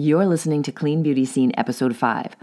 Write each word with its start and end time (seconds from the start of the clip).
You're 0.00 0.26
listening 0.26 0.62
to 0.62 0.70
Clean 0.70 1.02
Beauty 1.02 1.24
Scene 1.24 1.50
Episode 1.58 1.96
5. 1.96 2.36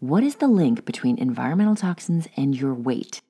What 0.00 0.24
is 0.24 0.34
the 0.34 0.48
link 0.48 0.84
between 0.84 1.18
environmental 1.18 1.76
toxins 1.76 2.26
and 2.36 2.52
your 2.52 2.74
weight? 2.74 3.20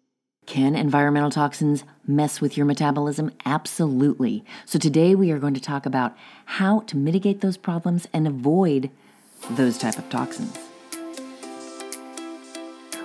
Can 0.46 0.74
environmental 0.74 1.28
toxins 1.28 1.84
mess 2.06 2.40
with 2.40 2.56
your 2.56 2.64
metabolism? 2.64 3.32
Absolutely. 3.44 4.46
So 4.64 4.78
today 4.78 5.14
we 5.14 5.30
are 5.30 5.38
going 5.38 5.52
to 5.52 5.60
talk 5.60 5.84
about 5.84 6.16
how 6.46 6.80
to 6.86 6.96
mitigate 6.96 7.42
those 7.42 7.58
problems 7.58 8.08
and 8.14 8.26
avoid 8.26 8.88
those 9.50 9.76
type 9.76 9.98
of 9.98 10.08
toxins. 10.08 10.56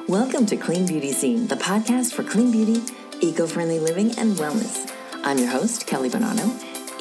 Welcome 0.07 0.45
to 0.45 0.55
Clean 0.55 0.85
Beauty 0.85 1.11
Scene, 1.11 1.47
the 1.47 1.57
podcast 1.57 2.13
for 2.13 2.23
clean 2.23 2.49
beauty, 2.49 2.81
eco-friendly 3.19 3.79
living, 3.79 4.17
and 4.17 4.37
wellness. 4.37 4.89
I'm 5.25 5.37
your 5.37 5.49
host, 5.49 5.85
Kelly 5.85 6.09
Bonanno, 6.09 6.47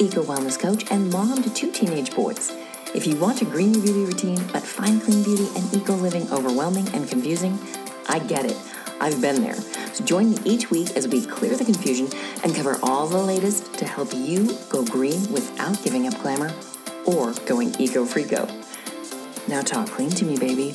eco 0.01 0.25
wellness 0.25 0.59
coach 0.59 0.91
and 0.91 1.13
mom 1.13 1.41
to 1.45 1.55
two 1.55 1.71
teenage 1.71 2.13
boys. 2.17 2.51
If 2.93 3.07
you 3.07 3.15
want 3.17 3.41
a 3.41 3.45
green 3.45 3.73
beauty 3.73 4.05
routine 4.05 4.45
but 4.53 4.63
find 4.63 5.01
clean 5.01 5.23
beauty 5.23 5.49
and 5.55 5.73
eco 5.73 5.95
living 5.95 6.29
overwhelming 6.33 6.89
and 6.89 7.09
confusing, 7.09 7.57
I 8.09 8.19
get 8.19 8.45
it. 8.45 8.57
I've 9.01 9.21
been 9.21 9.43
there. 9.43 9.55
So 9.95 10.05
join 10.05 10.33
me 10.33 10.39
each 10.45 10.73
week 10.73 10.97
as 10.97 11.07
we 11.07 11.25
clear 11.25 11.57
the 11.57 11.65
confusion 11.65 12.09
and 12.43 12.53
cover 12.53 12.81
all 12.83 13.07
the 13.07 13.23
latest 13.23 13.73
to 13.75 13.87
help 13.87 14.13
you 14.13 14.59
go 14.69 14.85
green 14.85 15.33
without 15.33 15.81
giving 15.85 16.09
up 16.09 16.21
glamour 16.21 16.53
or 17.07 17.33
going 17.47 17.75
eco 17.81 18.05
freako. 18.05 18.51
Now 19.47 19.63
talk 19.63 19.87
clean 19.89 20.11
to 20.11 20.25
me, 20.25 20.37
baby. 20.37 20.75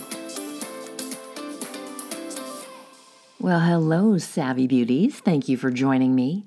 Well, 3.39 3.59
hello, 3.59 4.17
savvy 4.17 4.67
beauties. 4.67 5.20
Thank 5.20 5.50
you 5.50 5.58
for 5.58 5.70
joining 5.70 6.16
me. 6.16 6.45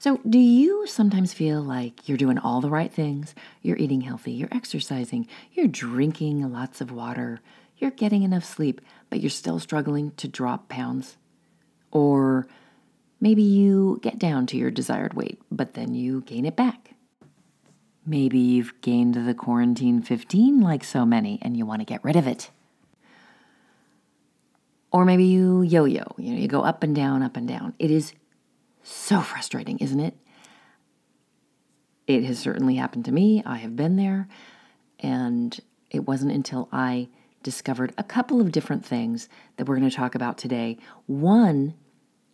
So, 0.00 0.18
do 0.26 0.38
you 0.38 0.86
sometimes 0.86 1.34
feel 1.34 1.60
like 1.60 2.08
you're 2.08 2.16
doing 2.16 2.38
all 2.38 2.62
the 2.62 2.70
right 2.70 2.90
things? 2.90 3.34
You're 3.60 3.76
eating 3.76 4.00
healthy, 4.00 4.32
you're 4.32 4.48
exercising, 4.50 5.28
you're 5.52 5.68
drinking 5.68 6.50
lots 6.50 6.80
of 6.80 6.90
water, 6.90 7.42
you're 7.76 7.90
getting 7.90 8.22
enough 8.22 8.46
sleep, 8.46 8.80
but 9.10 9.20
you're 9.20 9.28
still 9.28 9.58
struggling 9.58 10.12
to 10.12 10.26
drop 10.26 10.70
pounds? 10.70 11.18
Or 11.90 12.46
maybe 13.20 13.42
you 13.42 14.00
get 14.02 14.18
down 14.18 14.46
to 14.46 14.56
your 14.56 14.70
desired 14.70 15.12
weight, 15.12 15.38
but 15.52 15.74
then 15.74 15.94
you 15.94 16.22
gain 16.22 16.46
it 16.46 16.56
back. 16.56 16.92
Maybe 18.06 18.38
you've 18.38 18.80
gained 18.80 19.16
the 19.26 19.34
quarantine 19.34 20.00
15 20.00 20.62
like 20.62 20.82
so 20.82 21.04
many 21.04 21.38
and 21.42 21.58
you 21.58 21.66
want 21.66 21.82
to 21.82 21.84
get 21.84 22.02
rid 22.02 22.16
of 22.16 22.26
it. 22.26 22.50
Or 24.92 25.04
maybe 25.04 25.24
you 25.24 25.60
yo 25.60 25.84
yo, 25.84 26.14
you 26.16 26.32
know, 26.32 26.40
you 26.40 26.48
go 26.48 26.62
up 26.62 26.82
and 26.82 26.96
down, 26.96 27.22
up 27.22 27.36
and 27.36 27.46
down. 27.46 27.74
It 27.78 27.90
is 27.90 28.14
so 28.82 29.20
frustrating, 29.20 29.78
isn't 29.78 30.00
it? 30.00 30.16
It 32.06 32.24
has 32.24 32.38
certainly 32.38 32.76
happened 32.76 33.04
to 33.04 33.12
me. 33.12 33.42
I 33.46 33.56
have 33.58 33.76
been 33.76 33.96
there. 33.96 34.28
And 34.98 35.58
it 35.90 36.06
wasn't 36.06 36.32
until 36.32 36.68
I 36.72 37.08
discovered 37.42 37.92
a 37.96 38.04
couple 38.04 38.40
of 38.40 38.52
different 38.52 38.84
things 38.84 39.28
that 39.56 39.66
we're 39.66 39.78
going 39.78 39.88
to 39.88 39.96
talk 39.96 40.14
about 40.14 40.36
today. 40.38 40.76
One 41.06 41.74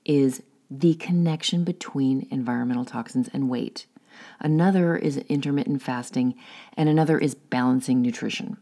is 0.05 0.43
the 0.71 0.95
connection 0.95 1.65
between 1.65 2.27
environmental 2.31 2.85
toxins 2.85 3.29
and 3.33 3.49
weight. 3.49 3.87
Another 4.41 4.97
is 4.97 5.19
intermittent 5.29 5.83
fasting, 5.83 6.35
and 6.77 6.89
another 6.89 7.19
is 7.19 7.35
balancing 7.35 8.01
nutrition. 8.01 8.57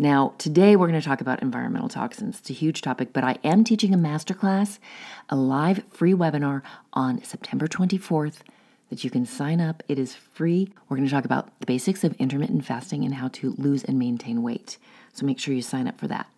Now, 0.00 0.32
today 0.38 0.76
we're 0.76 0.88
going 0.88 0.98
to 0.98 1.06
talk 1.06 1.20
about 1.20 1.42
environmental 1.42 1.90
toxins. 1.90 2.38
It's 2.38 2.48
a 2.48 2.54
huge 2.54 2.80
topic, 2.80 3.12
but 3.12 3.22
I 3.22 3.36
am 3.44 3.64
teaching 3.64 3.92
a 3.92 3.98
masterclass, 3.98 4.78
a 5.28 5.36
live 5.36 5.82
free 5.90 6.14
webinar 6.14 6.62
on 6.94 7.22
September 7.22 7.66
24th 7.66 8.38
that 8.88 9.04
you 9.04 9.10
can 9.10 9.26
sign 9.26 9.60
up. 9.60 9.82
It 9.88 9.98
is 9.98 10.14
free. 10.14 10.72
We're 10.88 10.96
going 10.96 11.06
to 11.06 11.14
talk 11.14 11.26
about 11.26 11.50
the 11.60 11.66
basics 11.66 12.02
of 12.02 12.14
intermittent 12.14 12.64
fasting 12.64 13.04
and 13.04 13.12
how 13.12 13.28
to 13.28 13.54
lose 13.58 13.84
and 13.84 13.98
maintain 13.98 14.42
weight. 14.42 14.78
So 15.12 15.26
make 15.26 15.38
sure 15.38 15.52
you 15.52 15.60
sign 15.60 15.86
up 15.86 15.98
for 16.00 16.08
that. 16.08 16.28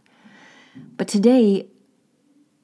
But 0.96 1.06
today, 1.06 1.68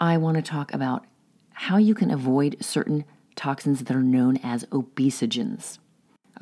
I 0.01 0.17
want 0.17 0.35
to 0.35 0.43
talk 0.43 0.75
about 0.75 1.07
how 1.53 1.77
you 1.77 1.95
can 1.95 2.11
avoid 2.11 2.57
certain 2.61 3.05
toxins 3.37 3.85
that 3.85 3.97
are 3.97 4.03
known 4.03 4.39
as 4.39 4.65
obesogens. 4.73 5.79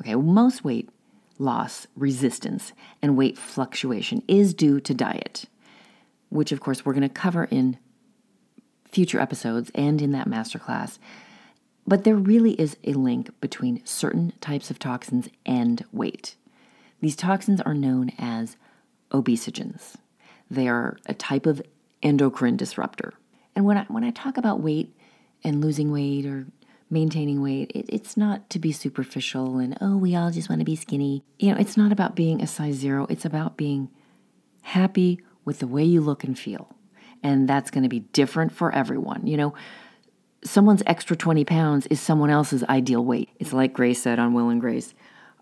Okay, 0.01 0.15
well, 0.15 0.25
most 0.25 0.63
weight 0.63 0.89
loss, 1.39 1.87
resistance, 1.95 2.73
and 3.01 3.17
weight 3.17 3.37
fluctuation 3.37 4.23
is 4.27 4.53
due 4.53 4.79
to 4.79 4.93
diet, 4.93 5.45
which 6.29 6.51
of 6.51 6.59
course 6.59 6.85
we're 6.85 6.93
going 6.93 7.01
to 7.01 7.09
cover 7.09 7.45
in 7.45 7.77
future 8.85 9.19
episodes 9.19 9.71
and 9.75 10.01
in 10.01 10.11
that 10.11 10.27
masterclass. 10.27 10.97
But 11.85 12.03
there 12.03 12.15
really 12.15 12.53
is 12.53 12.75
a 12.83 12.93
link 12.93 13.29
between 13.39 13.85
certain 13.85 14.33
types 14.41 14.69
of 14.69 14.79
toxins 14.79 15.29
and 15.45 15.85
weight. 15.91 16.35
These 16.99 17.15
toxins 17.15 17.61
are 17.61 17.73
known 17.73 18.11
as 18.17 18.57
obesogens. 19.11 19.95
They 20.49 20.67
are 20.67 20.97
a 21.05 21.13
type 21.13 21.45
of 21.45 21.61
endocrine 22.01 22.57
disruptor. 22.57 23.13
And 23.55 23.65
when 23.65 23.77
I, 23.77 23.83
when 23.83 24.03
I 24.03 24.11
talk 24.11 24.37
about 24.37 24.59
weight 24.59 24.95
and 25.43 25.63
losing 25.63 25.91
weight 25.91 26.25
or 26.25 26.47
maintaining 26.89 27.41
weight, 27.41 27.71
it, 27.73 27.85
it's 27.89 28.15
not 28.15 28.49
to 28.49 28.59
be 28.59 28.71
superficial 28.71 29.57
and, 29.57 29.77
oh, 29.81 29.97
we 29.97 30.15
all 30.15 30.31
just 30.31 30.49
want 30.49 30.59
to 30.59 30.65
be 30.65 30.75
skinny. 30.75 31.23
You 31.39 31.51
know, 31.51 31.59
it's 31.59 31.77
not 31.77 31.91
about 31.91 32.15
being 32.15 32.41
a 32.41 32.47
size 32.47 32.75
zero, 32.75 33.05
it's 33.09 33.25
about 33.25 33.57
being 33.57 33.89
happy 34.61 35.19
with 35.45 35.59
the 35.59 35.67
way 35.67 35.83
you 35.83 36.01
look 36.01 36.23
and 36.23 36.37
feel. 36.37 36.75
And 37.23 37.47
that's 37.47 37.71
going 37.71 37.83
to 37.83 37.89
be 37.89 37.99
different 37.99 38.51
for 38.51 38.71
everyone. 38.71 39.27
You 39.27 39.37
know, 39.37 39.53
someone's 40.43 40.83
extra 40.85 41.15
20 41.15 41.45
pounds 41.45 41.87
is 41.87 41.99
someone 41.99 42.29
else's 42.29 42.63
ideal 42.65 43.03
weight. 43.03 43.29
It's 43.39 43.53
like 43.53 43.73
Grace 43.73 44.01
said 44.01 44.19
on 44.19 44.33
Will 44.33 44.49
and 44.49 44.61
Grace. 44.61 44.93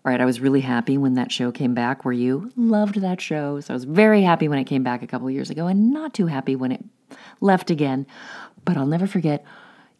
All 0.04 0.12
right, 0.12 0.20
I 0.20 0.24
was 0.24 0.40
really 0.40 0.60
happy 0.60 0.96
when 0.96 1.14
that 1.14 1.32
show 1.32 1.50
came 1.50 1.74
back. 1.74 2.04
Were 2.04 2.12
you? 2.12 2.52
Loved 2.56 3.00
that 3.00 3.20
show. 3.20 3.58
So 3.60 3.74
I 3.74 3.76
was 3.76 3.84
very 3.84 4.22
happy 4.22 4.46
when 4.46 4.58
it 4.58 4.64
came 4.64 4.84
back 4.84 5.02
a 5.02 5.06
couple 5.06 5.28
years 5.30 5.50
ago 5.50 5.66
and 5.66 5.92
not 5.92 6.14
too 6.14 6.26
happy 6.26 6.54
when 6.54 6.70
it 6.72 6.84
left 7.40 7.70
again. 7.70 8.06
But 8.64 8.76
I'll 8.76 8.86
never 8.86 9.06
forget 9.06 9.44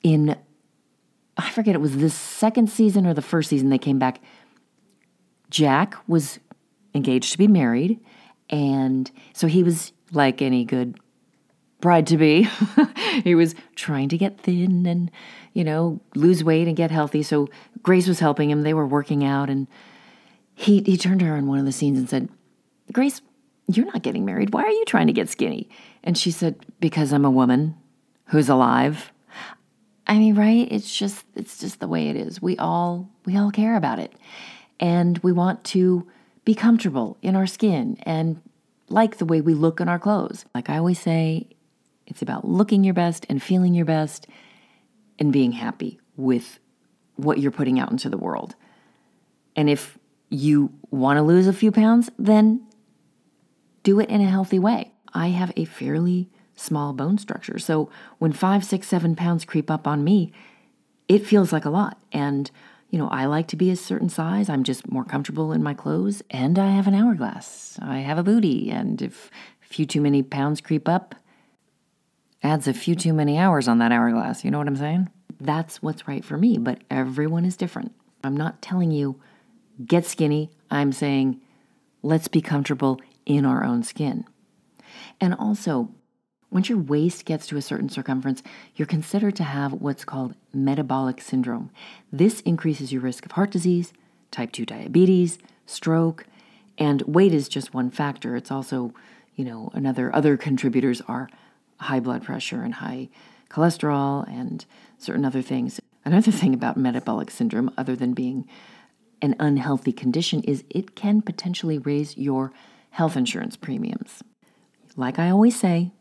in 0.03 0.37
I 1.37 1.51
forget 1.51 1.75
it 1.75 1.81
was 1.81 1.97
this 1.97 2.15
second 2.15 2.71
season 2.71 3.07
or 3.07 3.15
the 3.15 3.23
first 3.23 3.51
season 3.51 3.69
they 3.69 3.79
came 3.79 3.99
back. 3.99 4.21
Jack 5.51 5.97
was 6.09 6.39
engaged 6.95 7.33
to 7.33 7.39
be 7.39 7.47
married, 7.47 8.01
and 8.49 9.11
so 9.33 9.47
he 9.47 9.63
was 9.63 9.93
like 10.13 10.41
any 10.41 10.65
good 10.65 10.99
bride 11.81 12.07
to 12.09 12.17
be. 12.17 12.49
he 13.25 13.35
was 13.35 13.55
trying 13.75 14.09
to 14.09 14.19
get 14.19 14.41
thin 14.41 14.87
and, 14.87 15.11
you 15.53 15.63
know, 15.63 16.01
lose 16.15 16.43
weight 16.43 16.67
and 16.67 16.77
get 16.77 16.91
healthy. 16.91 17.23
So 17.23 17.49
Grace 17.83 18.09
was 18.09 18.19
helping 18.19 18.51
him. 18.51 18.63
They 18.63 18.75
were 18.75 18.87
working 18.87 19.25
out, 19.25 19.51
and 19.51 19.67
he 20.55 20.83
he 20.83 20.97
turned 20.97 21.21
to 21.21 21.27
her 21.27 21.37
in 21.37 21.47
one 21.47 21.59
of 21.59 21.65
the 21.65 21.73
scenes 21.73 21.99
and 21.99 22.09
said, 22.09 22.29
"Grace, 22.93 23.21
you're 23.69 23.87
not 23.87 24.03
getting 24.03 24.25
married. 24.25 24.55
Why 24.55 24.63
are 24.63 24.71
you 24.71 24.85
trying 24.87 25.07
to 25.07 25.13
get 25.13 25.29
skinny?" 25.29 25.69
And 26.03 26.17
she 26.17 26.31
said, 26.31 26.57
"Because 26.81 27.13
I'm 27.13 27.25
a 27.25 27.31
woman 27.31 27.77
who's 28.27 28.49
alive 28.49 29.13
I 30.07 30.19
mean, 30.19 30.35
right? 30.35 30.69
It's 30.71 30.97
just 30.97 31.25
it's 31.35 31.59
just 31.59 31.81
the 31.81 31.89
way 31.89 32.09
it 32.09 32.17
is. 32.17 32.41
We 32.41 32.57
all 32.59 33.09
we 33.25 33.37
all 33.37 33.51
care 33.51 33.77
about 33.77 33.99
it. 33.99 34.13
And 34.79 35.19
we 35.19 35.33
want 35.33 35.65
to 35.65 36.07
be 36.45 36.55
comfortable 36.55 37.17
in 37.23 37.35
our 37.35 37.47
skin 37.47 37.99
and 38.03 38.41
like 38.89 39.19
the 39.19 39.25
way 39.25 39.41
we 39.41 39.55
look 39.55 39.81
in 39.81 39.89
our 39.89 39.99
clothes. 39.99 40.45
Like 40.55 40.71
I 40.71 40.79
always 40.79 41.01
say, 41.01 41.49
it's 42.07 42.23
about 42.23 42.47
looking 42.47 42.85
your 42.85 42.95
best 42.95 43.27
and 43.29 43.43
feeling 43.43 43.75
your 43.75 43.87
best 43.87 44.27
and 45.19 45.33
being 45.33 45.53
happy 45.53 45.99
with 46.17 46.59
what 47.17 47.39
you're 47.39 47.51
putting 47.51 47.81
out 47.81 47.91
into 47.91 48.09
the 48.09 48.19
world. 48.19 48.55
And 49.57 49.69
if 49.69 49.99
you 50.29 50.73
want 50.91 51.17
to 51.17 51.23
lose 51.23 51.47
a 51.47 51.53
few 51.53 51.73
pounds, 51.73 52.11
then 52.19 52.67
do 53.83 53.99
it 54.01 54.09
in 54.11 54.21
a 54.21 54.29
healthy 54.29 54.59
way. 54.59 54.93
I 55.15 55.29
have 55.29 55.53
a 55.57 55.65
fairly 55.65 56.29
small 56.57 56.93
bone 56.93 57.19
structure. 57.19 57.59
So 57.59 57.91
when 58.19 58.33
five, 58.33 58.65
six, 58.65 58.89
seven 58.89 59.15
pounds 59.15 59.45
creep 59.45 59.71
up 59.71 59.87
on 59.87 60.03
me, 60.03 60.33
it 61.07 61.25
feels 61.25 61.53
like 61.53 61.65
a 61.65 61.71
lot. 61.71 61.99
And, 62.13 62.51
you 62.91 62.99
know, 62.99 63.09
I 63.09 63.27
like 63.27 63.47
to 63.49 63.57
be 63.57 63.71
a 63.71 63.77
certain 63.77 64.09
size. 64.09 64.49
I'm 64.49 64.65
just 64.65 64.91
more 64.91 65.05
comfortable 65.05 65.53
in 65.53 65.63
my 65.63 65.75
clothes. 65.75 66.23
And 66.31 66.59
I 66.59 66.71
have 66.71 66.87
an 66.87 66.95
hourglass. 66.95 67.79
I 67.81 67.99
have 67.99 68.19
a 68.19 68.25
booty. 68.25 68.71
And 68.71 69.01
if 69.01 69.31
a 69.63 69.67
few 69.67 69.87
too 69.87 70.01
many 70.01 70.23
pounds 70.23 70.61
creep 70.61 70.89
up, 70.89 71.15
adds 72.43 72.67
a 72.67 72.75
few 72.75 72.95
too 72.95 73.13
many 73.13 73.39
hours 73.39 73.69
on 73.69 73.79
that 73.79 73.93
hourglass. 73.93 74.45
You 74.45 74.51
know 74.51 74.59
what 74.59 74.69
I'm 74.69 74.77
saying? 74.77 75.09
That's 75.39 75.83
what's 75.83 76.09
right 76.09 76.25
for 76.25 76.37
me. 76.37 76.59
But 76.59 76.83
everyone 76.91 77.45
is 77.45 77.57
different. 77.57 77.93
I'm 78.25 78.37
not 78.37 78.63
telling 78.63 78.91
you 78.91 79.21
get 79.85 80.07
skinny. 80.07 80.51
I'm 80.71 80.93
saying 80.93 81.41
let's 82.03 82.29
be 82.29 82.41
comfortable 82.41 83.01
in 83.27 83.45
our 83.45 83.65
own 83.65 83.83
skin. 83.83 84.25
And 85.21 85.35
also, 85.35 85.91
once 86.51 86.69
your 86.69 86.79
waist 86.79 87.25
gets 87.25 87.47
to 87.47 87.57
a 87.57 87.63
certain 87.63 87.89
circumference, 87.89 88.43
you're 88.77 88.87
considered 88.87 89.37
to 89.37 89.45
have 89.45 89.73
what's 89.73 90.05
called 90.05 90.35
metabolic 90.53 91.21
syndrome. 91.21 91.71
This 92.13 92.41
increases 92.41 92.93
your 92.93 93.03
risk 93.03 93.27
of 93.27 93.33
heart 93.33 93.51
disease, 93.51 93.93
type 94.31 94.53
2 94.53 94.65
diabetes, 94.65 95.39
stroke, 95.67 96.27
and 96.79 97.03
weight 97.03 97.33
is 97.33 97.49
just 97.49 97.75
one 97.75 97.91
factor. 97.91 98.37
It's 98.37 98.51
also, 98.51 98.93
you 99.35 99.45
know, 99.45 99.71
another 99.73 100.15
other 100.15 100.37
contributors 100.37 101.01
are 101.09 101.29
high 101.79 102.01
blood 102.01 102.23
pressure 102.23 102.63
and 102.63 102.75
high 102.75 103.09
cholesterol 103.51 104.29
and 104.29 104.65
certain 104.99 105.25
other 105.25 105.43
things. 105.43 105.81
Another 106.05 106.31
thing 106.31 106.55
about 106.55 106.77
metabolic 106.77 107.31
syndrome 107.31 107.71
other 107.77 107.97
than 107.97 108.13
being 108.13 108.47
an 109.23 109.35
unhealthy 109.39 109.93
condition 109.93 110.43
is 110.43 110.65
it 110.71 110.95
can 110.95 111.23
potentially 111.23 111.79
raise 111.79 112.17
your 112.17 112.53
health 112.91 113.17
insurance 113.17 113.57
premiums. 113.57 114.23
Like 114.97 115.19
I 115.19 115.31
always 115.31 115.59
say, 115.59 115.93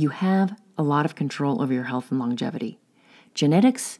you 0.00 0.08
have 0.08 0.58
a 0.78 0.82
lot 0.82 1.04
of 1.04 1.14
control 1.14 1.60
over 1.60 1.72
your 1.72 1.84
health 1.84 2.10
and 2.10 2.18
longevity. 2.18 2.78
Genetics, 3.34 3.98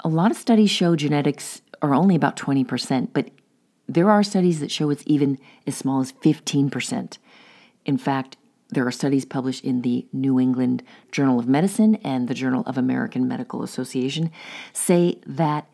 a 0.00 0.08
lot 0.08 0.30
of 0.30 0.36
studies 0.36 0.70
show 0.70 0.94
genetics 0.94 1.62
are 1.80 1.94
only 1.94 2.14
about 2.14 2.36
20%, 2.36 3.08
but 3.12 3.30
there 3.88 4.10
are 4.10 4.22
studies 4.22 4.60
that 4.60 4.70
show 4.70 4.90
it's 4.90 5.02
even 5.06 5.38
as 5.66 5.76
small 5.76 6.00
as 6.00 6.12
15%. 6.12 7.18
In 7.86 7.98
fact, 7.98 8.36
there 8.70 8.86
are 8.86 8.92
studies 8.92 9.24
published 9.24 9.64
in 9.64 9.82
the 9.82 10.06
New 10.12 10.38
England 10.38 10.82
Journal 11.12 11.38
of 11.38 11.48
Medicine 11.48 11.96
and 11.96 12.28
the 12.28 12.34
Journal 12.34 12.62
of 12.66 12.76
American 12.76 13.26
Medical 13.28 13.62
Association 13.62 14.30
say 14.72 15.18
that 15.26 15.66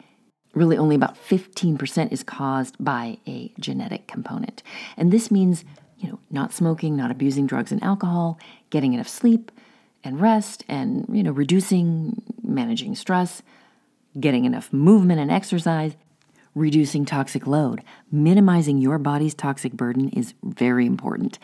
really 0.54 0.76
only 0.76 0.96
about 0.96 1.16
15% 1.16 2.12
is 2.12 2.22
caused 2.22 2.76
by 2.78 3.18
a 3.26 3.52
genetic 3.58 4.06
component. 4.06 4.62
And 4.96 5.12
this 5.12 5.30
means, 5.30 5.64
you 6.00 6.08
know, 6.08 6.18
not 6.30 6.52
smoking, 6.52 6.96
not 6.96 7.10
abusing 7.10 7.46
drugs 7.46 7.70
and 7.70 7.82
alcohol, 7.82 8.38
getting 8.70 8.94
enough 8.94 9.08
sleep 9.08 9.52
and 10.02 10.20
rest 10.20 10.64
and, 10.66 11.04
you 11.12 11.22
know, 11.22 11.30
reducing 11.30 12.22
managing 12.42 12.94
stress, 12.94 13.42
getting 14.18 14.46
enough 14.46 14.72
movement 14.72 15.20
and 15.20 15.30
exercise, 15.30 15.94
reducing 16.54 17.04
toxic 17.04 17.46
load, 17.46 17.82
minimizing 18.10 18.78
your 18.78 18.98
body's 18.98 19.34
toxic 19.34 19.72
burden 19.72 20.08
is 20.08 20.32
very 20.42 20.86
important. 20.86 21.38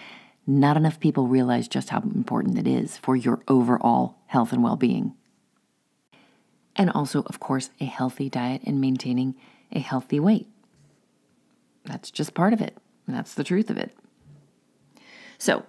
Not 0.47 0.76
enough 0.76 1.00
people 1.00 1.26
realize 1.26 1.69
just 1.69 1.91
how 1.91 2.00
important 2.00 2.59
it 2.59 2.67
is 2.67 2.97
for 2.97 3.14
your 3.14 3.41
overall 3.49 4.17
health 4.26 4.52
and 4.52 4.62
well 4.62 4.76
being. 4.76 5.14
And 6.75 6.91
also, 6.91 7.23
of 7.26 7.41
course, 7.41 7.70
a 7.81 7.85
healthy 7.85 8.31
diet 8.31 8.62
and 8.64 8.81
maintaining 8.81 9.35
a 9.73 9.81
healthy 9.81 10.20
weight. 10.20 10.47
That's 11.85 12.11
just 12.11 12.35
part 12.35 12.52
of 12.52 12.61
it. 12.61 12.76
That's 13.06 13.35
the 13.35 13.44
truth 13.44 13.70
of 13.70 13.76
it. 13.76 13.97
So, 15.38 15.65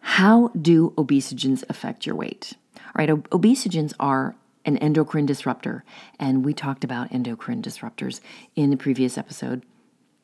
how 0.00 0.48
do 0.48 0.90
obesogens 0.96 1.64
affect 1.68 2.06
your 2.06 2.14
weight? 2.14 2.52
All 2.76 2.82
right, 2.96 3.10
ob- 3.10 3.28
obesogens 3.30 3.94
are 3.98 4.36
an 4.64 4.76
endocrine 4.78 5.26
disruptor, 5.26 5.84
and 6.18 6.44
we 6.44 6.54
talked 6.54 6.84
about 6.84 7.12
endocrine 7.12 7.62
disruptors 7.62 8.20
in 8.54 8.70
the 8.70 8.76
previous 8.76 9.18
episode. 9.18 9.64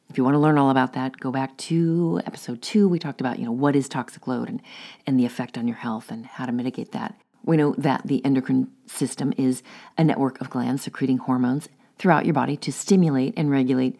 If 0.08 0.18
you 0.18 0.24
want 0.24 0.34
to 0.34 0.38
learn 0.40 0.58
all 0.58 0.70
about 0.70 0.94
that, 0.94 1.18
go 1.18 1.30
back 1.30 1.56
to 1.58 2.20
episode 2.26 2.62
two. 2.62 2.88
We 2.88 2.98
talked 2.98 3.20
about, 3.20 3.38
you 3.38 3.44
know, 3.44 3.52
what 3.52 3.76
is 3.76 3.88
toxic 3.88 4.26
load 4.26 4.48
and, 4.48 4.60
and 5.06 5.18
the 5.18 5.26
effect 5.26 5.56
on 5.56 5.68
your 5.68 5.76
health 5.76 6.10
and 6.10 6.26
how 6.26 6.46
to 6.46 6.52
mitigate 6.52 6.92
that. 6.92 7.14
We 7.44 7.56
know 7.56 7.74
that 7.78 8.02
the 8.04 8.24
endocrine 8.24 8.70
system 8.86 9.32
is 9.36 9.62
a 9.96 10.04
network 10.04 10.40
of 10.40 10.50
glands 10.50 10.82
secreting 10.82 11.18
hormones 11.18 11.68
throughout 11.96 12.24
your 12.24 12.34
body 12.34 12.56
to 12.56 12.72
stimulate 12.72 13.34
and 13.36 13.50
regulate 13.50 13.98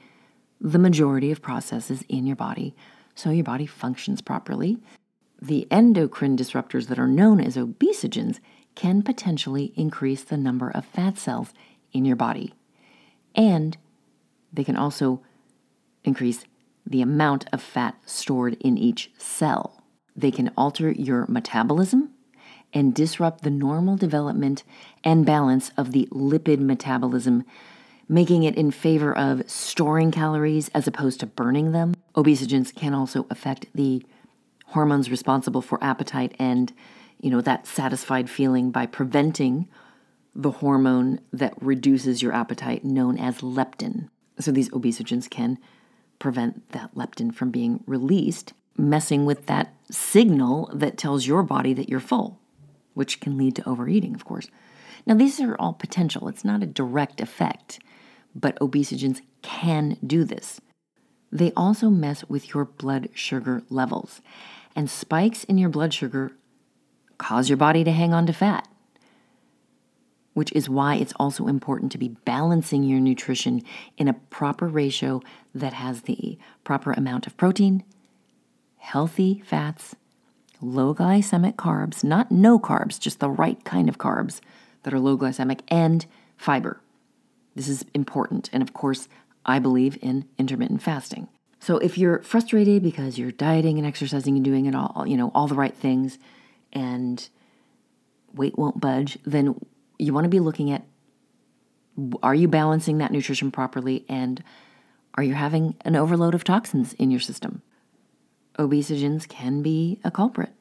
the 0.60 0.78
majority 0.78 1.30
of 1.30 1.40
processes 1.40 2.02
in 2.08 2.26
your 2.26 2.36
body 2.36 2.74
so 3.14 3.30
your 3.30 3.44
body 3.44 3.66
functions 3.66 4.20
properly. 4.20 4.78
The 5.40 5.66
endocrine 5.70 6.36
disruptors 6.36 6.88
that 6.88 6.98
are 6.98 7.06
known 7.06 7.40
as 7.40 7.56
obesogens 7.56 8.40
can 8.74 9.02
potentially 9.02 9.72
increase 9.76 10.22
the 10.22 10.36
number 10.36 10.70
of 10.70 10.84
fat 10.84 11.18
cells 11.18 11.52
in 11.92 12.04
your 12.04 12.16
body. 12.16 12.54
And 13.34 13.76
they 14.52 14.64
can 14.64 14.76
also 14.76 15.22
increase 16.04 16.44
the 16.86 17.02
amount 17.02 17.46
of 17.52 17.62
fat 17.62 17.96
stored 18.04 18.54
in 18.60 18.76
each 18.76 19.10
cell. 19.18 19.82
They 20.16 20.30
can 20.30 20.50
alter 20.56 20.90
your 20.90 21.26
metabolism 21.28 22.10
and 22.72 22.94
disrupt 22.94 23.42
the 23.42 23.50
normal 23.50 23.96
development 23.96 24.64
and 25.04 25.26
balance 25.26 25.70
of 25.76 25.92
the 25.92 26.08
lipid 26.10 26.60
metabolism, 26.60 27.44
making 28.10 28.42
it 28.42 28.56
in 28.56 28.72
favor 28.72 29.16
of 29.16 29.48
storing 29.48 30.10
calories 30.10 30.68
as 30.70 30.88
opposed 30.88 31.20
to 31.20 31.26
burning 31.26 31.70
them. 31.70 31.94
Obesogens 32.16 32.74
can 32.74 32.92
also 32.92 33.24
affect 33.30 33.66
the 33.72 34.04
hormones 34.66 35.12
responsible 35.12 35.62
for 35.62 35.82
appetite 35.82 36.34
and, 36.36 36.72
you 37.20 37.30
know, 37.30 37.40
that 37.40 37.68
satisfied 37.68 38.28
feeling 38.28 38.72
by 38.72 38.84
preventing 38.84 39.68
the 40.34 40.50
hormone 40.50 41.20
that 41.32 41.54
reduces 41.62 42.20
your 42.20 42.32
appetite 42.32 42.84
known 42.84 43.16
as 43.16 43.42
leptin. 43.42 44.08
So 44.40 44.50
these 44.50 44.70
obesogens 44.70 45.30
can 45.30 45.56
prevent 46.18 46.68
that 46.72 46.92
leptin 46.96 47.32
from 47.32 47.52
being 47.52 47.84
released, 47.86 48.54
messing 48.76 49.24
with 49.24 49.46
that 49.46 49.72
signal 49.88 50.68
that 50.74 50.98
tells 50.98 51.28
your 51.28 51.44
body 51.44 51.72
that 51.74 51.88
you're 51.88 52.00
full, 52.00 52.40
which 52.94 53.20
can 53.20 53.38
lead 53.38 53.54
to 53.54 53.68
overeating, 53.68 54.16
of 54.16 54.24
course. 54.24 54.48
Now, 55.06 55.14
these 55.14 55.40
are 55.40 55.56
all 55.58 55.72
potential, 55.72 56.28
it's 56.28 56.44
not 56.44 56.62
a 56.62 56.66
direct 56.66 57.20
effect, 57.20 57.80
but 58.34 58.58
obesogens 58.60 59.20
can 59.42 59.96
do 60.06 60.24
this. 60.24 60.60
They 61.32 61.52
also 61.56 61.90
mess 61.90 62.24
with 62.28 62.52
your 62.52 62.64
blood 62.64 63.08
sugar 63.14 63.62
levels, 63.70 64.20
and 64.74 64.90
spikes 64.90 65.44
in 65.44 65.58
your 65.58 65.70
blood 65.70 65.94
sugar 65.94 66.32
cause 67.18 67.48
your 67.48 67.56
body 67.56 67.84
to 67.84 67.92
hang 67.92 68.12
on 68.14 68.26
to 68.26 68.32
fat 68.32 68.66
which 70.32 70.52
is 70.52 70.68
why 70.68 70.94
it's 70.94 71.12
also 71.16 71.46
important 71.46 71.92
to 71.92 71.98
be 71.98 72.08
balancing 72.24 72.82
your 72.82 73.00
nutrition 73.00 73.62
in 73.98 74.08
a 74.08 74.14
proper 74.14 74.66
ratio 74.66 75.20
that 75.54 75.72
has 75.72 76.02
the 76.02 76.38
proper 76.64 76.92
amount 76.92 77.26
of 77.26 77.36
protein, 77.36 77.84
healthy 78.78 79.42
fats, 79.44 79.96
low 80.60 80.94
glycemic 80.94 81.56
carbs, 81.56 82.04
not 82.04 82.30
no 82.30 82.58
carbs, 82.58 82.98
just 82.98 83.20
the 83.20 83.30
right 83.30 83.64
kind 83.64 83.88
of 83.88 83.98
carbs 83.98 84.40
that 84.82 84.94
are 84.94 85.00
low 85.00 85.16
glycemic, 85.16 85.60
and 85.68 86.06
fiber. 86.36 86.80
This 87.54 87.68
is 87.68 87.84
important. 87.94 88.48
And 88.52 88.62
of 88.62 88.72
course, 88.72 89.08
I 89.44 89.58
believe 89.58 89.98
in 90.00 90.26
intermittent 90.38 90.82
fasting. 90.82 91.28
So 91.58 91.76
if 91.78 91.98
you're 91.98 92.22
frustrated 92.22 92.82
because 92.82 93.18
you're 93.18 93.32
dieting 93.32 93.78
and 93.78 93.86
exercising 93.86 94.36
and 94.36 94.44
doing 94.44 94.66
it 94.66 94.74
all, 94.74 95.04
you 95.06 95.16
know, 95.16 95.30
all 95.34 95.46
the 95.46 95.54
right 95.54 95.74
things 95.74 96.18
and 96.72 97.28
weight 98.34 98.56
won't 98.56 98.80
budge, 98.80 99.18
then 99.24 99.60
you 99.98 100.14
want 100.14 100.24
to 100.24 100.30
be 100.30 100.40
looking 100.40 100.70
at 100.70 100.84
are 102.22 102.34
you 102.34 102.48
balancing 102.48 102.98
that 102.98 103.12
nutrition 103.12 103.50
properly 103.50 104.06
and 104.08 104.42
are 105.14 105.22
you 105.22 105.34
having 105.34 105.74
an 105.82 105.96
overload 105.96 106.34
of 106.34 106.44
toxins 106.44 106.94
in 106.94 107.10
your 107.10 107.20
system? 107.20 107.60
Obesogens 108.58 109.28
can 109.28 109.60
be 109.60 110.00
a 110.02 110.10
culprit. 110.10 110.52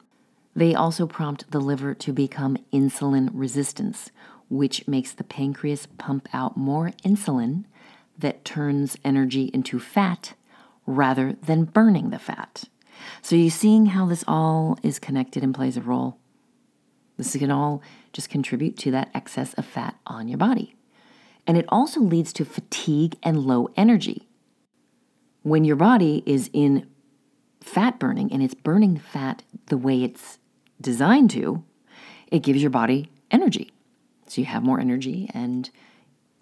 They 0.54 0.74
also 0.74 1.06
prompt 1.06 1.50
the 1.50 1.60
liver 1.60 1.94
to 1.94 2.12
become 2.12 2.58
insulin 2.72 3.30
resistance, 3.32 4.10
which 4.48 4.86
makes 4.88 5.12
the 5.12 5.24
pancreas 5.24 5.86
pump 5.86 6.28
out 6.32 6.56
more 6.56 6.90
insulin 7.04 7.64
that 8.18 8.44
turns 8.44 8.96
energy 9.04 9.50
into 9.54 9.78
fat 9.78 10.34
rather 10.86 11.34
than 11.34 11.64
burning 11.64 12.10
the 12.10 12.18
fat. 12.18 12.64
So, 13.22 13.36
you 13.36 13.48
seeing 13.48 13.86
how 13.86 14.06
this 14.06 14.24
all 14.28 14.78
is 14.82 14.98
connected 14.98 15.42
and 15.42 15.54
plays 15.54 15.76
a 15.76 15.80
role? 15.80 16.18
This 17.16 17.36
can 17.36 17.50
all 17.50 17.82
just 18.12 18.28
contribute 18.28 18.76
to 18.78 18.90
that 18.90 19.10
excess 19.14 19.54
of 19.54 19.64
fat 19.64 19.96
on 20.06 20.28
your 20.28 20.38
body. 20.38 20.74
And 21.46 21.56
it 21.56 21.66
also 21.68 22.00
leads 22.00 22.32
to 22.34 22.44
fatigue 22.44 23.16
and 23.22 23.46
low 23.46 23.70
energy. 23.76 24.28
When 25.42 25.64
your 25.64 25.76
body 25.76 26.22
is 26.26 26.50
in 26.52 26.88
fat 27.62 27.98
burning 27.98 28.32
and 28.32 28.42
it's 28.42 28.54
burning 28.54 28.98
fat 28.98 29.42
the 29.66 29.78
way 29.78 30.02
it's 30.02 30.38
designed 30.80 31.30
to, 31.30 31.62
it 32.28 32.40
gives 32.42 32.62
your 32.62 32.70
body 32.70 33.10
energy. 33.30 33.72
So 34.26 34.40
you 34.40 34.46
have 34.46 34.62
more 34.62 34.80
energy 34.80 35.30
and 35.34 35.68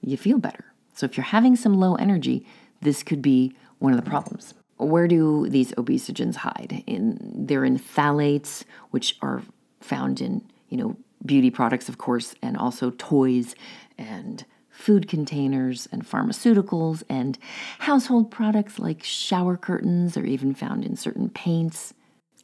you 0.00 0.16
feel 0.16 0.38
better. 0.38 0.64
So 0.94 1.06
if 1.06 1.16
you're 1.16 1.24
having 1.24 1.56
some 1.56 1.74
low 1.74 1.94
energy, 1.94 2.46
this 2.80 3.02
could 3.02 3.22
be 3.22 3.54
one 3.78 3.92
of 3.92 4.02
the 4.02 4.08
problems. 4.08 4.54
Where 4.76 5.08
do 5.08 5.48
these 5.48 5.72
obesogens 5.72 6.36
hide? 6.36 6.84
In 6.86 7.46
they're 7.46 7.64
in 7.64 7.78
phthalates, 7.78 8.64
which 8.90 9.16
are 9.22 9.42
found 9.80 10.20
in 10.20 10.42
you 10.68 10.76
know, 10.76 10.96
beauty 11.24 11.50
products, 11.50 11.88
of 11.88 11.98
course, 11.98 12.34
and 12.42 12.56
also 12.56 12.92
toys 12.96 13.54
and 13.96 14.44
food 14.70 15.08
containers 15.08 15.88
and 15.90 16.08
pharmaceuticals 16.08 17.02
and 17.08 17.38
household 17.80 18.30
products 18.30 18.78
like 18.78 19.02
shower 19.02 19.56
curtains 19.56 20.16
are 20.16 20.24
even 20.24 20.54
found 20.54 20.84
in 20.84 20.94
certain 20.94 21.28
paints. 21.28 21.94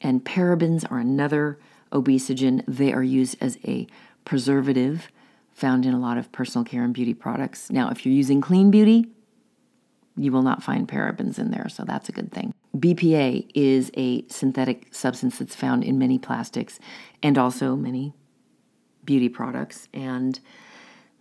And 0.01 0.25
parabens 0.25 0.89
are 0.91 0.99
another 0.99 1.57
obesogen. 1.95 2.63
They 2.67 2.93
are 2.93 3.03
used 3.03 3.37
as 3.41 3.57
a 3.65 3.87
preservative 4.25 5.09
found 5.53 5.85
in 5.85 5.93
a 5.93 5.99
lot 5.99 6.17
of 6.17 6.31
personal 6.33 6.65
care 6.65 6.83
and 6.83 6.93
beauty 6.93 7.13
products. 7.13 7.71
Now, 7.71 7.89
if 7.89 8.05
you're 8.05 8.13
using 8.13 8.41
clean 8.41 8.71
beauty, 8.71 9.07
you 10.17 10.31
will 10.31 10.41
not 10.41 10.61
find 10.61 10.87
parabens 10.87 11.39
in 11.39 11.51
there, 11.51 11.69
so 11.69 11.83
that's 11.83 12.09
a 12.09 12.11
good 12.11 12.31
thing. 12.31 12.53
BPA 12.75 13.49
is 13.53 13.89
a 13.95 14.25
synthetic 14.27 14.93
substance 14.93 15.39
that's 15.39 15.55
found 15.55 15.83
in 15.83 15.97
many 15.97 16.19
plastics 16.19 16.79
and 17.23 17.37
also 17.37 17.75
many 17.75 18.13
beauty 19.05 19.29
products, 19.29 19.87
and 19.93 20.39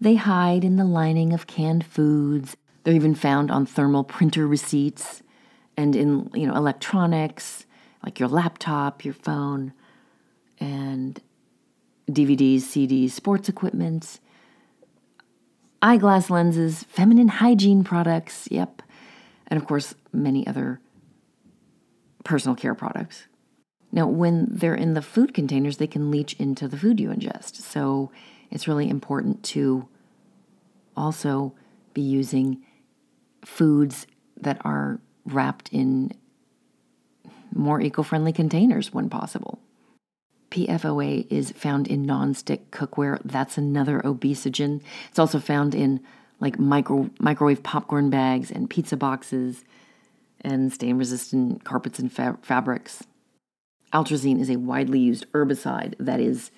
they 0.01 0.17
hide 0.17 0.65
in 0.65 0.77
the 0.77 0.85
lining 0.85 1.33
of 1.33 1.47
canned 1.47 1.87
foods. 1.87 2.57
They're 2.83 2.95
even 2.95 3.15
found 3.15 3.51
on 3.51 3.67
thermal 3.67 4.05
printer 4.05 4.47
receipts 4.47 5.23
and 5.77 5.95
in, 5.95 6.31
you 6.35 6.47
know, 6.47 6.55
electronics 6.55 7.67
like 8.05 8.21
your 8.21 8.29
laptop, 8.29 9.05
your 9.05 9.15
phone, 9.15 9.73
and 10.65 11.21
DVDs, 12.11 12.63
CDs, 12.63 13.11
sports 13.11 13.49
equipment, 13.51 14.19
eyeglass 15.83 16.31
lenses, 16.31 16.85
feminine 16.85 17.29
hygiene 17.29 17.85
products, 17.85 18.49
yep, 18.51 18.83
and 19.49 19.61
of 19.61 19.67
course, 19.67 19.95
many 20.11 20.47
other 20.47 20.81
personal 22.25 22.57
care 22.57 22.75
products. 22.75 23.27
Now, 23.93 24.07
when 24.07 24.47
they're 24.51 24.75
in 24.75 24.95
the 24.95 25.03
food 25.03 25.35
containers, 25.35 25.77
they 25.77 25.87
can 25.87 26.11
leach 26.11 26.33
into 26.35 26.67
the 26.67 26.79
food 26.79 26.99
you 26.99 27.11
ingest. 27.11 27.57
So 27.57 28.11
it's 28.51 28.67
really 28.67 28.89
important 28.89 29.43
to 29.55 29.87
also 30.97 31.55
be 31.93 32.01
using 32.01 32.65
foods 33.45 34.07
that 34.41 34.59
are 34.65 34.99
wrapped 35.27 35.69
in 35.73 36.13
more 37.55 37.81
eco 37.81 38.03
friendly 38.03 38.33
containers 38.33 38.93
when 38.93 39.11
possible. 39.11 39.61
PFOA 40.55 41.27
is 41.31 41.51
found 41.51 41.89
in 41.89 42.07
non-stick 42.07 42.71
cookware. 42.71 43.21
That's 43.25 43.59
another 43.59 44.01
obesogen. 44.03 44.83
It's 45.09 45.19
also 45.19 45.41
found 45.41 45.75
in 45.75 46.01
like 46.39 46.61
micro 46.61 47.11
microwave 47.19 47.65
popcorn 47.65 48.09
bags 48.09 48.53
and 48.53 48.71
pizza 48.71 48.97
boxes 48.97 49.65
and 50.43 50.73
stain 50.73 50.97
resistant 50.97 51.65
carpets 51.65 51.99
and 51.99 52.13
fa- 52.13 52.39
fabrics. 52.43 53.03
Atrazine 53.93 54.41
is 54.41 54.49
a 54.49 54.57
widely 54.57 55.01
used 55.01 55.27
herbicide 55.33 55.95
that 55.99 56.21
is 56.21 56.53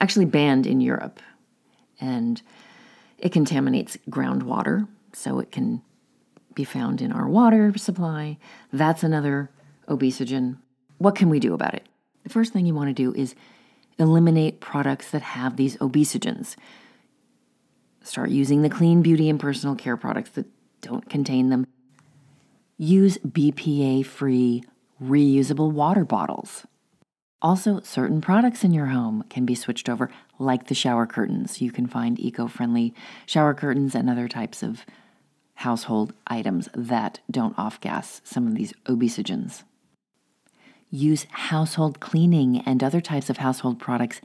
actually 0.00 0.24
banned 0.24 0.66
in 0.66 0.80
Europe 0.80 1.20
and 2.00 2.42
it 3.18 3.30
contaminates 3.30 3.96
groundwater, 4.10 4.88
so 5.12 5.38
it 5.38 5.52
can 5.52 5.82
be 6.54 6.64
found 6.64 7.00
in 7.00 7.12
our 7.12 7.28
water 7.28 7.72
supply. 7.76 8.36
That's 8.72 9.04
another 9.04 9.50
obesogen. 9.86 10.56
What 10.98 11.14
can 11.14 11.28
we 11.28 11.38
do 11.38 11.54
about 11.54 11.74
it? 11.74 11.87
The 12.28 12.34
first 12.34 12.52
thing 12.52 12.66
you 12.66 12.74
want 12.74 12.90
to 12.90 12.92
do 12.92 13.18
is 13.18 13.34
eliminate 13.98 14.60
products 14.60 15.10
that 15.12 15.22
have 15.22 15.56
these 15.56 15.78
obesogens. 15.78 16.56
Start 18.04 18.28
using 18.28 18.60
the 18.60 18.68
clean 18.68 19.00
beauty 19.00 19.30
and 19.30 19.40
personal 19.40 19.74
care 19.74 19.96
products 19.96 20.28
that 20.32 20.44
don't 20.82 21.08
contain 21.08 21.48
them. 21.48 21.66
Use 22.76 23.16
BPA 23.26 24.04
free 24.04 24.62
reusable 25.02 25.72
water 25.72 26.04
bottles. 26.04 26.66
Also, 27.40 27.80
certain 27.80 28.20
products 28.20 28.62
in 28.62 28.74
your 28.74 28.88
home 28.88 29.24
can 29.30 29.46
be 29.46 29.54
switched 29.54 29.88
over, 29.88 30.10
like 30.38 30.66
the 30.66 30.74
shower 30.74 31.06
curtains. 31.06 31.62
You 31.62 31.72
can 31.72 31.86
find 31.86 32.20
eco 32.20 32.46
friendly 32.46 32.92
shower 33.24 33.54
curtains 33.54 33.94
and 33.94 34.10
other 34.10 34.28
types 34.28 34.62
of 34.62 34.84
household 35.54 36.12
items 36.26 36.68
that 36.74 37.20
don't 37.30 37.58
off 37.58 37.80
gas 37.80 38.20
some 38.22 38.46
of 38.46 38.54
these 38.54 38.74
obesogens. 38.84 39.62
Use 40.90 41.26
household 41.30 42.00
cleaning 42.00 42.60
and 42.60 42.82
other 42.82 43.00
types 43.00 43.28
of 43.28 43.38
household 43.38 43.78
products 43.78 44.20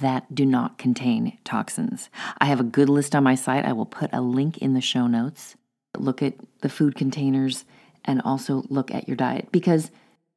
that 0.00 0.34
do 0.34 0.44
not 0.44 0.78
contain 0.78 1.38
toxins. 1.44 2.08
I 2.38 2.46
have 2.46 2.60
a 2.60 2.64
good 2.64 2.88
list 2.88 3.14
on 3.14 3.24
my 3.24 3.34
site. 3.34 3.64
I 3.64 3.72
will 3.72 3.86
put 3.86 4.10
a 4.12 4.20
link 4.20 4.58
in 4.58 4.74
the 4.74 4.80
show 4.80 5.06
notes. 5.06 5.56
Look 5.96 6.22
at 6.22 6.34
the 6.60 6.68
food 6.68 6.94
containers 6.94 7.64
and 8.04 8.22
also 8.22 8.64
look 8.68 8.92
at 8.94 9.08
your 9.08 9.16
diet 9.16 9.48
because 9.52 9.90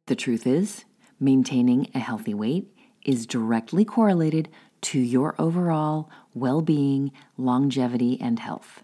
the 0.08 0.16
truth 0.16 0.48
is, 0.48 0.86
maintaining 1.20 1.90
a 1.94 2.00
healthy 2.00 2.34
weight 2.34 2.68
is 3.06 3.26
directly 3.26 3.86
correlated 3.86 4.50
to 4.82 5.00
your 5.00 5.36
overall 5.40 6.10
well 6.34 6.62
being, 6.62 7.12
longevity, 7.38 8.20
and 8.20 8.40
health. 8.40 8.84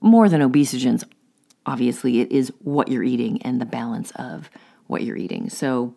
More 0.00 0.28
than 0.28 0.40
obesogens, 0.40 1.04
obviously, 1.66 2.20
it 2.20 2.30
is 2.30 2.52
what 2.60 2.88
you're 2.88 3.02
eating 3.02 3.42
and 3.42 3.60
the 3.60 3.66
balance 3.66 4.12
of 4.12 4.48
what 4.86 5.02
you're 5.02 5.16
eating. 5.16 5.50
So, 5.50 5.94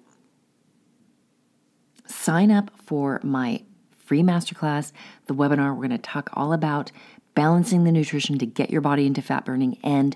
sign 2.07 2.51
up 2.51 2.71
for 2.85 3.19
my 3.23 3.63
free 3.97 4.21
masterclass, 4.21 4.91
the 5.27 5.33
webinar. 5.33 5.75
We're 5.75 5.87
going 5.87 5.91
to 5.91 5.97
talk 5.97 6.29
all 6.33 6.53
about 6.53 6.91
balancing 7.35 7.83
the 7.83 7.91
nutrition 7.91 8.37
to 8.39 8.45
get 8.45 8.69
your 8.69 8.81
body 8.81 9.05
into 9.05 9.21
fat 9.21 9.45
burning 9.45 9.77
and 9.83 10.15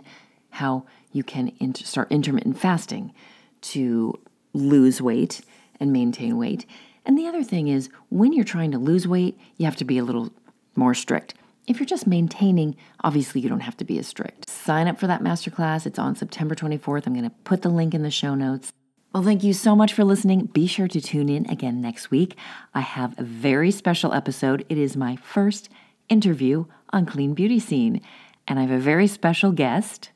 how 0.52 0.86
you 1.12 1.24
can 1.24 1.52
start 1.76 2.12
intermittent 2.12 2.58
fasting 2.58 3.14
to 3.62 4.20
lose 4.54 5.02
weight 5.02 5.42
and 5.80 5.92
maintain 5.92 6.38
weight. 6.38 6.66
And 7.06 7.18
the 7.18 7.28
other 7.28 7.44
thing 7.44 7.68
is, 7.68 7.90
when 8.10 8.34
you're 8.34 8.44
trying 8.46 8.72
to 8.72 8.78
lose 8.78 9.08
weight, 9.08 9.38
you 9.58 9.66
have 9.66 9.76
to 9.78 9.86
be 9.86 9.98
a 9.98 10.04
little 10.04 10.32
more 10.76 10.94
strict. 10.94 11.34
If 11.68 11.80
you're 11.80 11.86
just 11.86 12.08
maintaining, 12.08 12.76
obviously 13.04 13.42
you 13.42 13.50
don't 13.50 13.62
have 13.62 13.78
to 13.78 13.86
be 13.86 14.00
as 14.00 14.08
strict. 14.08 14.50
Sign 14.50 14.88
up 14.88 15.00
for 15.00 15.08
that 15.08 15.22
masterclass. 15.22 15.86
It's 15.86 16.00
on 16.00 16.16
September 16.16 16.56
24th. 16.56 17.06
I'm 17.06 17.14
going 17.14 17.24
to 17.24 17.36
put 17.44 17.62
the 17.62 17.70
link 17.70 17.94
in 17.94 18.04
the 18.04 18.12
show 18.12 18.36
notes. 18.36 18.72
Well, 19.13 19.24
thank 19.24 19.44
you 19.44 19.53
so 19.53 19.75
much 19.75 19.94
for 19.94 20.03
listening. 20.03 20.46
Be 20.46 20.68
sure 20.68 20.88
to 20.88 21.01
tune 21.01 21.27
in 21.27 21.50
again 21.50 21.82
next 21.82 22.12
week. 22.12 22.38
I 22.74 22.82
have 22.82 23.18
a 23.20 23.24
very 23.24 23.72
special 23.72 24.13
episode. 24.13 24.65
It 24.70 24.77
is 24.77 24.96
my 24.96 25.18
first 25.18 25.70
interview 26.08 26.65
on 26.91 27.06
Clean 27.06 27.34
Beauty 27.34 27.60
Scene, 27.60 28.01
and 28.48 28.58
I 28.58 28.62
have 28.63 28.72
a 28.72 28.77
very 28.77 29.08
special 29.08 29.51
guest, 29.51 30.12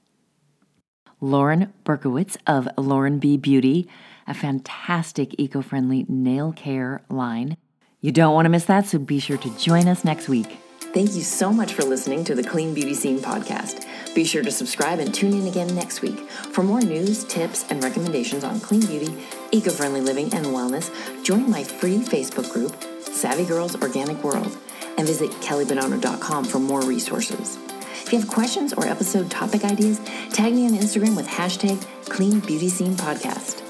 Lauren 1.19 1.73
Berkowitz 1.83 2.37
of 2.47 2.69
Lauren 2.77 3.19
B 3.19 3.35
Beauty 3.37 3.87
a 4.27 4.33
fantastic 4.33 5.35
eco 5.37 5.61
friendly 5.61 6.05
nail 6.07 6.51
care 6.53 7.03
line. 7.09 7.57
You 8.01 8.11
don't 8.11 8.33
want 8.33 8.45
to 8.45 8.49
miss 8.49 8.65
that, 8.65 8.85
so 8.85 8.99
be 8.99 9.19
sure 9.19 9.37
to 9.37 9.57
join 9.57 9.87
us 9.87 10.03
next 10.03 10.29
week. 10.29 10.57
Thank 10.79 11.15
you 11.15 11.21
so 11.21 11.51
much 11.51 11.73
for 11.73 11.83
listening 11.83 12.23
to 12.25 12.35
the 12.35 12.43
Clean 12.43 12.73
Beauty 12.73 12.93
Scene 12.93 13.19
podcast. 13.19 13.85
Be 14.15 14.24
sure 14.24 14.41
to 14.43 14.50
subscribe 14.50 15.00
and 15.00 15.13
tune 15.13 15.34
in 15.34 15.45
again 15.45 15.75
next 15.75 16.01
week 16.01 16.17
for 16.29 16.63
more 16.63 16.79
news, 16.79 17.25
tips, 17.25 17.65
and 17.69 17.84
recommendations 17.84 18.45
on 18.45 18.62
clean 18.62 18.79
beauty, 18.79 19.13
eco 19.51 19.69
friendly 19.72 20.00
living, 20.00 20.34
and 20.34 20.45
wellness. 20.48 20.89
Join 21.22 21.51
my 21.51 21.65
free 21.65 21.98
Facebook 21.98 22.50
group, 22.51 22.74
Savvy 23.01 23.43
Girls 23.43 23.75
Organic 23.81 24.24
World, 24.24 24.57
and 24.98 25.05
visit 25.05 25.29
kellybonanno.com 25.41 26.45
for 26.45 26.60
more 26.60 26.81
resources. 26.81 27.57
If 28.05 28.13
you 28.13 28.19
have 28.19 28.29
questions 28.29 28.72
or 28.72 28.88
episode 28.88 29.29
topic 29.29 29.65
ideas, 29.65 30.00
tag 30.31 30.53
me 30.53 30.65
on 30.65 30.72
Instagram 30.72 31.17
with 31.17 31.27
hashtag 31.27 31.86
Clean 32.05 32.39
Beauty 32.39 32.69
Scene 32.69 32.95
Podcast 32.95 33.62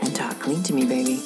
and 0.00 0.14
talk 0.14 0.38
clean 0.38 0.62
to 0.62 0.72
me, 0.72 0.86
baby. 0.86 1.22